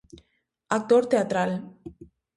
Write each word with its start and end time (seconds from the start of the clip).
Actor 0.77 1.03
teatral. 1.13 1.51